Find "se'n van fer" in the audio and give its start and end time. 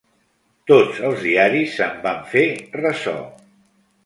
1.81-2.47